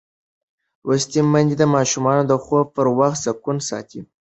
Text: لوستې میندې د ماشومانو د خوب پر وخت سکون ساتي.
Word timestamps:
لوستې 0.87 1.19
میندې 1.31 1.55
د 1.59 1.63
ماشومانو 1.75 2.23
د 2.27 2.33
خوب 2.43 2.65
پر 2.75 2.85
وخت 2.99 3.17
سکون 3.25 3.57
ساتي. 3.69 3.99